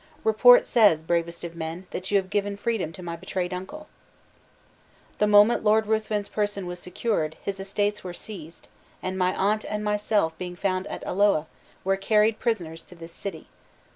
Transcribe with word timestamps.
Report 0.23 0.65
says, 0.65 1.03
bravest 1.03 1.43
of 1.43 1.55
men, 1.55 1.85
that 1.91 2.09
you 2.09 2.17
have 2.17 2.31
given 2.31 2.57
freedom 2.57 2.91
to 2.93 3.03
my 3.03 3.15
betrayed 3.15 3.53
uncle. 3.53 3.87
"The 5.19 5.27
moment 5.27 5.63
Lord 5.63 5.85
Ruthven's 5.85 6.27
person 6.27 6.65
was 6.65 6.79
secured, 6.79 7.37
his 7.43 7.59
estates 7.59 8.03
were 8.03 8.11
seized, 8.11 8.67
and 9.03 9.15
my 9.15 9.35
aunt 9.35 9.63
and 9.63 9.83
myself 9.83 10.35
being 10.39 10.55
found 10.55 10.87
at 10.87 11.03
Alloa, 11.03 11.45
we 11.83 11.89
were 11.89 11.97
carried 11.97 12.39
prisoners 12.39 12.81
to 12.85 12.95
this 12.95 13.13
city. 13.13 13.45